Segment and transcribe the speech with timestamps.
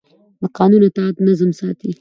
[0.41, 1.87] د قانون اطاعت نظم ساتي